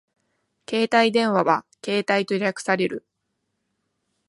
[0.67, 3.05] 携帯電話はケータイと略される